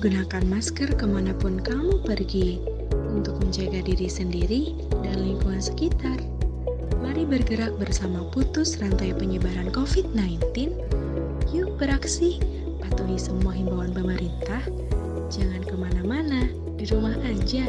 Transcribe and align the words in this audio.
gunakan 0.00 0.44
masker 0.48 0.96
ke 0.96 1.04
mana 1.04 1.36
pun 1.36 1.60
kamu 1.60 2.00
pergi 2.08 2.56
untuk 3.12 3.36
menjaga 3.44 3.84
diri 3.84 4.08
sendiri 4.08 4.62
dan 5.04 5.20
lingkungan 5.20 5.60
sekitar. 5.60 6.16
Mari 7.04 7.28
bergerak 7.28 7.76
bersama 7.76 8.24
putus 8.32 8.80
rantai 8.80 9.12
penyebaran 9.12 9.68
COVID-19. 9.68 10.72
Yuk 11.52 11.76
beraksi, 11.76 12.40
patuhi 12.80 13.20
semua 13.20 13.52
himbauan 13.52 13.92
pemerintah. 13.92 14.64
Jangan 15.28 15.68
ke 15.68 15.76
mana-mana, 15.76 16.48
di 16.80 16.88
rumah 16.88 17.14
aja. 17.20 17.68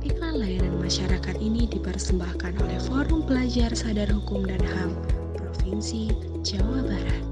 Iklan 0.00 0.40
layanan 0.40 0.80
masyarakat 0.80 1.36
ini 1.36 1.68
dipersembahkan 1.68 2.64
oleh 2.64 2.80
Forum 2.88 3.28
Pelajar 3.28 3.76
Sadar 3.76 4.08
Hukum 4.08 4.48
dan 4.48 4.64
HAM 4.64 4.96
Provinsi 5.36 6.16
Jawa 6.40 6.80
Barat. 6.80 7.27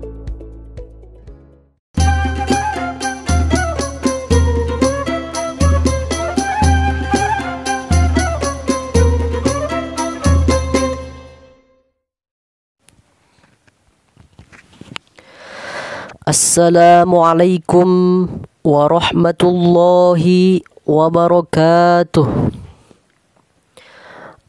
Assalamualaikum 16.27 17.87
warahmatullahi 18.67 20.59
wabarakatuh. 20.83 22.27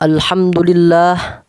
Alhamdulillah 0.01 1.45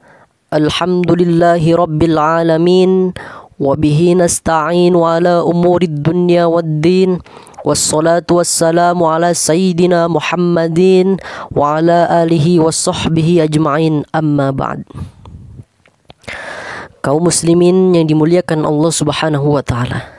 Alhamdulillahi 0.53 1.73
rabbil 1.73 2.21
alamin 2.21 3.17
Wabihi 3.57 4.21
nasta'inu 4.21 5.01
ala 5.01 5.49
umurid 5.49 6.05
dunya 6.05 6.45
wad 6.45 6.85
din 6.85 7.25
Wassalatu 7.65 8.45
wassalamu 8.45 9.09
ala 9.09 9.33
sayyidina 9.33 10.13
Muhammadin 10.13 11.17
Wa 11.57 11.81
ala 11.81 12.05
alihi 12.05 12.61
wa 12.61 12.69
sahbihi 12.69 13.49
ajma'in 13.49 14.05
amma 14.13 14.53
ba'd 14.53 14.85
Kaum 17.01 17.25
muslimin 17.25 17.97
yang 17.97 18.05
dimuliakan 18.05 18.69
Allah 18.69 18.93
subhanahu 18.93 19.57
wa 19.57 19.65
ta'ala 19.65 20.18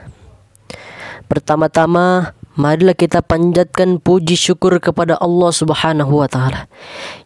Pertama-tama, 1.30 2.33
marilah 2.58 2.97
kita 2.97 3.22
panjatkan 3.22 4.02
puji 4.02 4.33
syukur 4.33 4.81
kepada 4.81 5.13
Allah 5.22 5.53
Subhanahu 5.53 6.25
wa 6.25 6.25
taala 6.25 6.66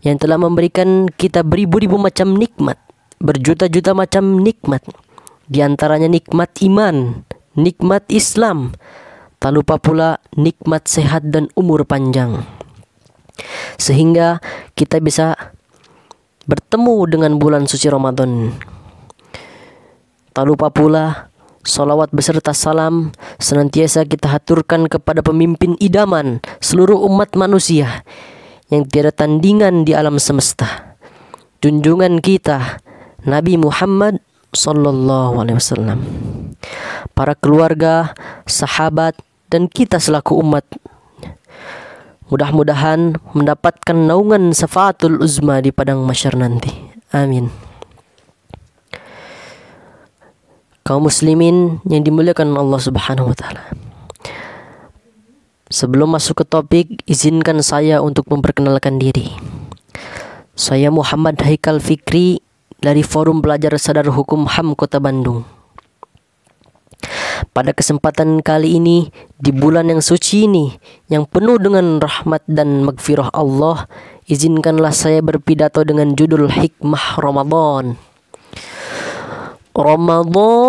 yang 0.04 0.20
telah 0.20 0.36
memberikan 0.36 1.08
kita 1.08 1.40
beribu-ribu 1.40 1.96
macam 1.96 2.36
nikmat, 2.36 2.76
berjuta-juta 3.24 3.96
macam 3.96 4.44
nikmat. 4.44 4.84
Di 5.48 5.64
antaranya 5.64 6.12
nikmat 6.12 6.52
iman, 6.68 7.24
nikmat 7.56 8.04
Islam, 8.12 8.76
tak 9.40 9.56
lupa 9.56 9.80
pula 9.80 10.20
nikmat 10.36 10.84
sehat 10.84 11.31
dan 11.31 11.48
umur 11.56 11.88
panjang. 11.88 12.44
Sehingga 13.80 14.44
kita 14.76 15.00
bisa 15.00 15.40
bertemu 16.44 17.08
dengan 17.08 17.31
bulan 17.40 17.72
suci 17.72 17.88
Ramadan. 17.88 18.52
Tak 20.36 20.44
lupa 20.44 20.68
pula 20.68 21.33
Salawat 21.64 22.11
beserta 22.11 22.52
salam 22.52 23.16
senantiasa 23.39 24.03
kita 24.03 24.28
haturkan 24.28 24.92
kepada 24.92 25.23
pemimpin 25.23 25.80
idaman 25.80 26.44
seluruh 26.59 27.00
umat 27.08 27.39
manusia 27.39 28.03
yang 28.67 28.83
tiada 28.83 29.16
tandingan 29.16 29.88
di 29.88 29.95
alam 29.95 30.19
semesta. 30.19 31.00
Junjungan 31.64 32.19
kita 32.19 32.84
Nabi 33.23 33.56
Muhammad 33.56 34.19
sallallahu 34.52 35.39
alaihi 35.39 35.56
wasallam. 35.56 36.00
Para 37.16 37.31
keluarga, 37.31 38.12
sahabat 38.44 39.16
dan 39.47 39.72
kita 39.72 40.03
selaku 40.03 40.35
umat 40.44 40.68
mudah-mudahan 42.28 43.16
mendapatkan 43.31 43.96
naungan 43.96 44.52
syafatul 44.52 45.22
uzma 45.22 45.63
di 45.63 45.72
padang 45.72 46.03
masyar 46.03 46.35
nanti. 46.35 46.72
Amin. 47.16 47.72
Kaum 50.84 51.08
muslimin 51.08 51.80
yang 51.88 52.04
dimuliakan 52.04 52.60
Allah 52.60 52.80
Subhanahu 52.80 53.32
wa 53.32 53.36
taala. 53.36 53.64
Sebelum 55.72 56.14
masuk 56.14 56.44
ke 56.44 56.46
topik, 56.46 56.88
izinkan 57.10 57.64
saya 57.66 58.04
untuk 58.04 58.30
memperkenalkan 58.30 59.02
diri. 59.02 59.34
Saya 60.54 60.94
Muhammad 60.94 61.42
Haikal 61.42 61.82
Fikri 61.82 62.46
dari 62.78 63.02
Forum 63.02 63.42
Pelajar 63.42 63.74
Sadar 63.82 64.06
Hukum 64.12 64.46
HAM 64.46 64.78
Kota 64.78 65.02
Bandung. 65.02 65.48
Pada 67.58 67.74
kesempatan 67.74 68.46
kali 68.46 68.78
ini, 68.78 69.10
di 69.42 69.50
bulan 69.50 69.90
yang 69.90 70.04
suci 70.04 70.46
ini, 70.46 70.70
yang 71.10 71.26
penuh 71.26 71.58
dengan 71.58 71.98
rahmat 71.98 72.46
dan 72.46 72.86
magfirah 72.86 73.34
Allah, 73.34 73.90
izinkanlah 74.30 74.94
saya 74.94 75.26
berpidato 75.26 75.82
dengan 75.82 76.14
judul 76.14 76.54
Hikmah 76.54 77.18
Ramadan. 77.18 78.12
Ramadan 79.73 80.61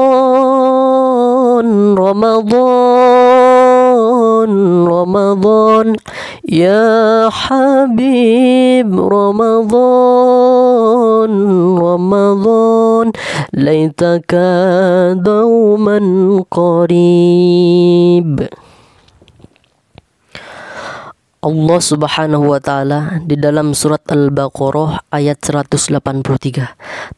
Ramadan 1.92 2.64
Ramadan 4.88 5.92
Ya 6.48 7.28
Habib 7.28 8.88
Ramadan 8.88 9.76
Ramadan 11.76 13.12
Laitaka 13.52 15.12
dauman 15.20 16.40
qarib 16.48 18.40
Allah 21.43 21.79
Subhanahu 21.79 22.51
wa 22.51 22.59
taala 22.59 23.23
di 23.23 23.39
dalam 23.39 23.71
surat 23.71 24.03
Al-Baqarah 24.11 25.07
ayat 25.07 25.39
183 25.39 25.95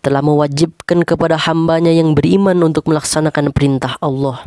telah 0.06 0.22
mewajibkan 0.22 1.02
kepada 1.02 1.42
hambanya 1.42 1.90
yang 1.90 2.14
beriman 2.14 2.62
untuk 2.62 2.86
melaksanakan 2.86 3.50
perintah 3.50 3.98
Allah 3.98 4.46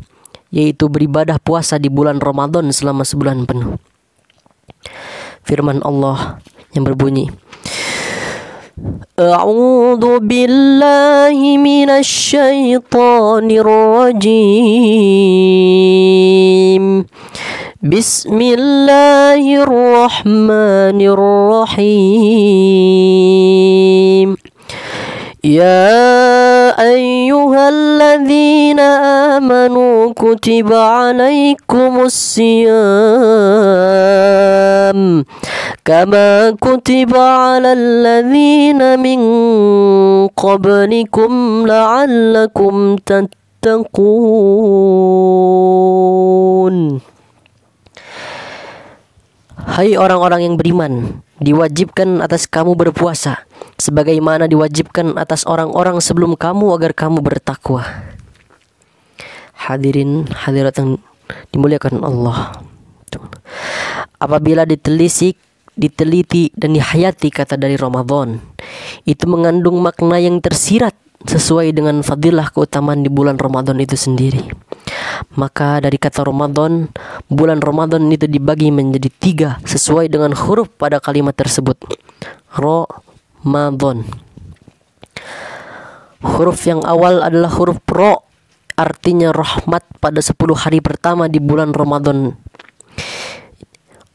yaitu 0.54 0.86
beribadah 0.86 1.42
puasa 1.42 1.82
di 1.82 1.90
bulan 1.90 2.22
Ramadan 2.22 2.70
selama 2.70 3.02
sebulan 3.02 3.50
penuh. 3.50 3.74
Firman 5.42 5.82
Allah 5.82 6.38
yang 6.70 6.86
berbunyi 6.86 7.34
أعوذ 9.14 10.26
بالله 10.26 11.38
من 11.62 11.90
الشيطان 11.90 13.46
الرجيم 13.46 14.34
بسم 17.79 18.35
الله 18.41 19.63
الرحمن 19.63 20.99
الرحيم. 20.99 21.87
يا 25.43 26.75
أيها 26.75 27.69
الذين 27.69 28.79
آمنوا 29.39 30.11
كتب 30.11 30.73
عليكم 30.73 31.99
الصيام 32.03 32.59
كما 35.85 36.51
كتب 36.59 37.15
على 37.15 37.73
الذين 37.73 38.99
من 38.99 39.19
قبلكم 40.27 41.63
لعلكم 41.67 42.95
تتقون. 42.95 44.19
Hai 49.69 49.93
orang-orang 49.93 50.49
yang 50.49 50.55
beriman, 50.57 51.21
diwajibkan 51.37 52.25
atas 52.25 52.49
kamu 52.49 52.73
berpuasa, 52.73 53.45
sebagaimana 53.77 54.49
diwajibkan 54.49 55.13
atas 55.13 55.45
orang-orang 55.45 56.01
sebelum 56.01 56.33
kamu 56.33 56.73
agar 56.73 56.97
kamu 56.97 57.21
bertakwa. 57.21 57.85
Hadirin 59.53 60.25
hadirat 60.25 60.73
yang 60.81 60.97
dimuliakan 61.53 62.01
Allah. 62.01 62.65
Apabila 64.17 64.65
ditelisik, 64.65 65.37
diteliti 65.77 66.49
dan 66.57 66.73
dihayati 66.73 67.29
kata 67.29 67.53
dari 67.53 67.77
Ramadan, 67.77 68.41
itu 69.05 69.29
mengandung 69.29 69.85
makna 69.85 70.17
yang 70.17 70.41
tersirat 70.41 70.97
sesuai 71.29 71.77
dengan 71.77 72.01
fadilah 72.01 72.49
keutamaan 72.49 73.05
di 73.05 73.13
bulan 73.13 73.37
Ramadan 73.37 73.77
itu 73.77 73.93
sendiri. 73.93 74.49
Maka 75.35 75.83
dari 75.83 75.95
kata 75.99 76.25
Ramadan, 76.25 76.89
bulan 77.27 77.59
Ramadan 77.59 78.07
itu 78.11 78.25
dibagi 78.25 78.71
menjadi 78.71 79.09
tiga 79.21 79.49
sesuai 79.63 80.09
dengan 80.11 80.35
huruf 80.35 80.71
pada 80.75 80.99
kalimat 80.99 81.35
tersebut. 81.35 81.77
Ramadan. 82.53 84.03
Huruf 86.19 86.59
yang 86.67 86.83
awal 86.83 87.23
adalah 87.23 87.47
huruf 87.55 87.79
ro, 87.87 88.27
artinya 88.75 89.31
rahmat 89.31 89.87
pada 90.03 90.19
10 90.19 90.35
hari 90.55 90.83
pertama 90.83 91.31
di 91.31 91.39
bulan 91.39 91.71
Ramadan. 91.71 92.35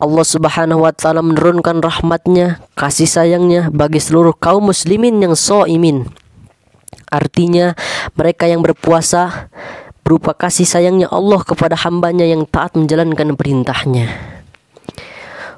Allah 0.05 0.27
Subhanahu 0.27 0.85
wa 0.85 0.93
taala 0.93 1.25
menurunkan 1.25 1.81
rahmatnya, 1.81 2.61
kasih 2.77 3.09
sayangnya 3.09 3.73
bagi 3.73 4.03
seluruh 4.03 4.37
kaum 4.37 4.69
muslimin 4.69 5.17
yang 5.17 5.33
soimin. 5.33 6.05
Artinya 7.09 7.73
mereka 8.13 8.45
yang 8.45 8.61
berpuasa 8.61 9.49
berupa 10.05 10.37
kasih 10.37 10.69
sayangnya 10.69 11.09
Allah 11.09 11.41
kepada 11.41 11.75
hambanya 11.81 12.29
yang 12.29 12.45
taat 12.45 12.77
menjalankan 12.77 13.35
perintahnya. 13.35 14.13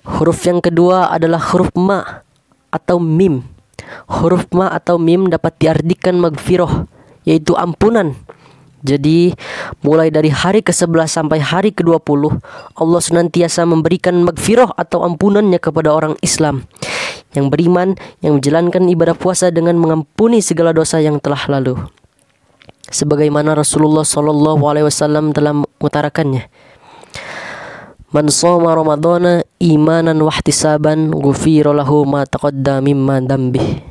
Huruf 0.06 0.46
yang 0.46 0.62
kedua 0.62 1.10
adalah 1.10 1.43
huruf 1.50 1.75
ma 1.75 2.22
atau 2.70 3.02
mim. 3.02 3.43
Huruf 4.06 4.46
ma 4.54 4.70
atau 4.70 5.02
mim 5.02 5.26
dapat 5.26 5.58
diartikan 5.58 6.22
magfiroh, 6.22 6.87
yaitu 7.26 7.58
ampunan. 7.58 8.14
Jadi 8.87 9.34
mulai 9.82 10.14
dari 10.14 10.31
hari 10.31 10.62
ke-11 10.62 11.10
sampai 11.10 11.43
hari 11.43 11.75
ke-20 11.75 12.38
Allah 12.78 13.00
senantiasa 13.02 13.66
memberikan 13.66 14.22
magfiroh 14.22 14.70
atau 14.78 15.02
ampunannya 15.02 15.58
kepada 15.58 15.90
orang 15.90 16.14
Islam 16.22 16.62
yang 17.34 17.50
beriman 17.50 17.98
yang 18.22 18.38
menjalankan 18.38 18.87
ibadah 18.87 19.19
puasa 19.19 19.50
dengan 19.50 19.75
mengampuni 19.75 20.38
segala 20.38 20.70
dosa 20.70 21.02
yang 21.02 21.19
telah 21.19 21.40
lalu. 21.50 21.75
Sebagaimana 22.86 23.58
Rasulullah 23.58 24.06
Shallallahu 24.06 24.62
Alaihi 24.66 24.86
Wasallam 24.86 25.34
telah 25.34 25.54
mengutarakannya. 25.58 26.46
Man 28.14 28.30
soma 28.30 28.72
Ramadana 28.72 29.42
imanan 29.58 30.22
wahtisaban 30.22 31.10
ghufira 31.10 31.74
lahu 31.74 32.06
ma 32.06 32.22
taqadda 32.22 32.78
mimma 32.78 33.18
dambih 33.18 33.82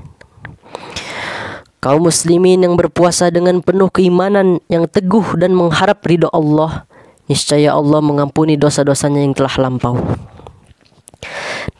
Kaum 1.85 2.09
muslimin 2.09 2.65
yang 2.65 2.73
berpuasa 2.73 3.29
dengan 3.29 3.61
penuh 3.61 3.93
keimanan 3.93 4.57
yang 4.73 4.89
teguh 4.89 5.37
dan 5.37 5.53
mengharap 5.53 6.01
ridho 6.01 6.25
Allah, 6.33 6.89
niscaya 7.29 7.77
Allah 7.77 8.01
mengampuni 8.01 8.57
dosa-dosanya 8.57 9.21
yang 9.21 9.37
telah 9.37 9.53
lampau. 9.61 9.93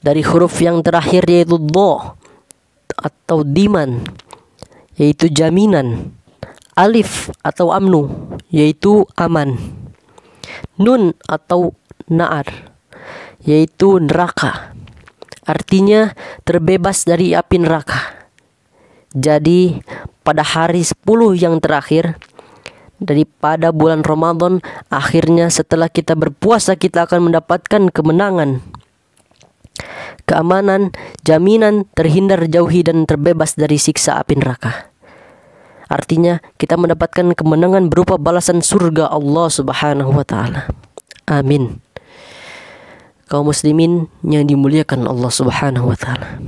Dari 0.06 0.22
huruf 0.22 0.62
yang 0.62 0.86
terakhir 0.86 1.26
yaitu 1.26 1.58
do 1.58 1.98
atau 2.94 3.42
diman, 3.42 4.06
yaitu 4.94 5.26
jaminan. 5.26 6.14
Alif 6.76 7.32
atau 7.40 7.72
amnu, 7.72 8.12
yaitu 8.52 9.08
aman. 9.16 9.56
Nun 10.76 11.16
atau 11.24 11.72
naar, 12.12 12.76
yaitu 13.40 14.04
neraka. 14.04 14.76
Artinya 15.48 16.12
terbebas 16.44 17.08
dari 17.08 17.32
api 17.32 17.64
neraka. 17.64 18.28
Jadi 19.16 19.80
pada 20.28 20.44
hari 20.44 20.84
10 20.84 21.00
yang 21.40 21.64
terakhir 21.64 22.20
daripada 23.00 23.72
bulan 23.72 24.04
Ramadan 24.04 24.60
akhirnya 24.92 25.48
setelah 25.48 25.88
kita 25.88 26.16
berpuasa 26.16 26.76
kita 26.80 27.08
akan 27.08 27.32
mendapatkan 27.32 27.92
kemenangan 27.92 28.64
keamanan 30.24 30.96
jaminan 31.28 31.86
terhindar 31.92 32.48
jauhi 32.48 32.88
dan 32.88 33.04
terbebas 33.04 33.60
dari 33.60 33.76
siksa 33.76 34.16
api 34.24 34.40
neraka 34.40 34.95
artinya 35.92 36.42
kita 36.58 36.76
mendapatkan 36.76 37.36
kemenangan 37.38 37.88
berupa 37.92 38.18
balasan 38.18 38.62
surga 38.62 39.12
Allah 39.12 39.48
Subhanahu 39.50 40.12
wa 40.16 40.26
taala 40.26 40.72
amin 41.30 41.82
kaum 43.30 43.50
muslimin 43.50 44.10
yang 44.26 44.46
dimuliakan 44.46 45.06
Allah 45.06 45.32
Subhanahu 45.34 45.94
wa 45.94 45.98
taala 45.98 46.42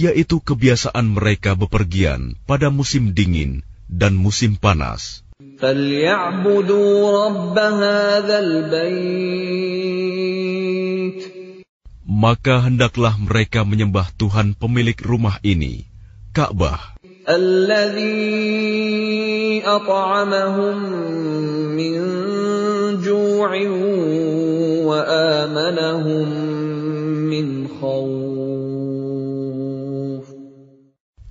yaitu 0.00 0.36
kebiasaan 0.40 1.06
mereka 1.12 1.52
bepergian 1.52 2.40
pada 2.48 2.72
musim 2.72 3.12
dingin 3.12 3.60
dan 3.92 4.16
musim 4.16 4.56
panas. 4.56 5.20
فَلْيَعْبُدُوا 5.59 6.95
رَبَّ 7.27 7.59
هَذَا 7.59 8.39
الْبَيْتِ 8.39 9.75
maka 12.05 12.63
hendaklah 12.63 13.19
mereka 13.19 13.67
menyembah 13.67 14.07
Tuhan 14.15 14.55
pemilik 14.55 14.95
rumah 15.03 15.35
ini, 15.43 15.83
Ka'bah. 16.31 16.95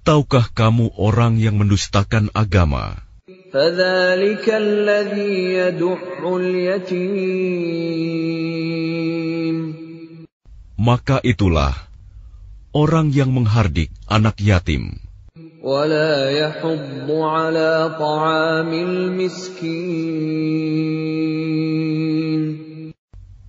Tahukah 0.00 0.48
kamu 0.50 0.90
orang 0.96 1.36
yang 1.38 1.60
mendustakan 1.60 2.32
agama? 2.34 3.09
فذلك 3.49 4.45
الذي 4.45 5.35
يدع 5.57 5.97
اليتيم 6.37 7.65
maka 10.77 11.17
itulah 11.25 11.73
orang 12.69 13.09
yang 13.09 13.33
menghardik 13.33 13.89
anak 14.05 14.37
yatim. 14.37 15.01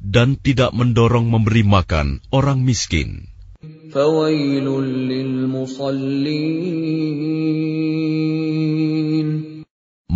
Dan 0.00 0.28
tidak 0.40 0.72
mendorong 0.72 1.28
memberi 1.28 1.60
makan 1.68 2.24
orang 2.32 2.64
miskin. 2.64 3.28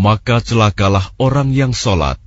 maka 0.05 0.37
celakalah 0.37 1.09
orang 1.17 1.49
yang 1.49 1.73
sholat. 1.73 2.21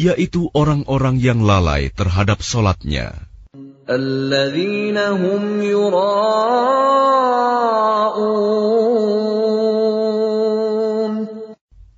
Yaitu 0.00 0.42
orang-orang 0.56 1.16
yang 1.20 1.44
lalai 1.44 1.92
terhadap 1.92 2.40
sholatnya. 2.40 3.28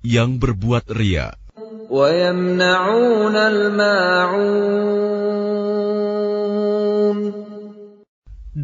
Yang 0.03 0.29
berbuat 0.43 0.85
riak. 0.91 1.39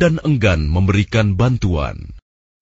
Dan 0.03 0.19
enggan 0.19 0.67
memberikan 0.67 1.39
bantuan. 1.39 2.11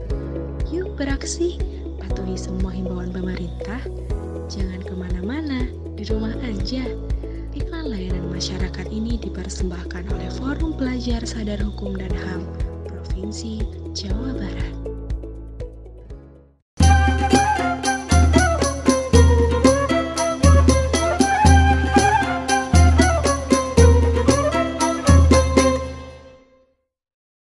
Yuk 0.72 0.96
beraksi, 0.96 1.60
patuhi 2.00 2.32
semua 2.32 2.72
himbauan 2.72 3.12
pemerintah. 3.12 3.84
Jangan 4.48 4.80
ke 4.88 4.94
mana-mana, 4.96 5.68
di 6.00 6.08
rumah 6.08 6.32
aja. 6.40 6.88
Iklan 7.52 7.92
layanan 7.92 8.24
masyarakat 8.32 8.88
ini 8.88 9.20
dipersembahkan 9.20 10.16
oleh 10.16 10.32
Forum 10.40 10.72
Pelajar 10.80 11.20
Sadar 11.28 11.60
Hukum 11.60 11.92
dan 11.92 12.16
HAM 12.16 12.48
Provinsi 12.88 13.60
Jawa 13.92 14.32
Barat. 14.32 14.89